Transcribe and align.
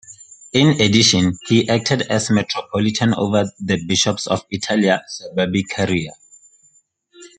In 0.51 0.81
addition 0.81 1.37
he 1.45 1.69
acted 1.69 2.01
as 2.09 2.31
metropolitan 2.31 3.13
over 3.13 3.51
the 3.59 3.85
bishops 3.85 4.25
of 4.25 4.43
Italia 4.49 5.03
Suburbicaria. 5.07 6.13